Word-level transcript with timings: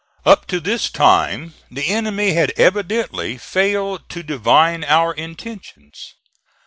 Up 0.25 0.47
to 0.47 0.59
this 0.59 0.89
time 0.89 1.53
the 1.69 1.89
enemy 1.89 2.31
had 2.33 2.53
evidently 2.57 3.37
failed 3.37 4.09
to 4.09 4.23
divine 4.23 4.83
our 4.83 5.13
intentions. 5.13 6.15